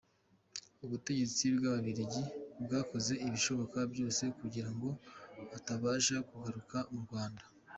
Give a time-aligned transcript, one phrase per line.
[0.85, 2.21] Ubutegetsi bw’ababirigi
[2.63, 4.89] bwakoze ibishoboka byose kugira ngo
[5.57, 7.43] atabasha kugaruka mu Rwanda.